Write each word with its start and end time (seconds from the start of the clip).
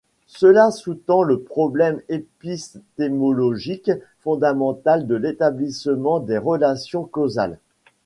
Cela 0.25 0.71
sous-tend 0.71 1.21
le 1.21 1.39
problème 1.41 2.01
épistémologique 2.09 3.91
fondamental 4.21 5.05
de 5.05 5.13
l'établissement 5.13 6.19
des 6.19 6.39
relations 6.39 7.03
causales. 7.05 7.59